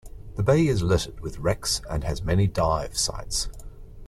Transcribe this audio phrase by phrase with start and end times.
[0.35, 3.49] The bay is littered with wrecks and has many dive sites.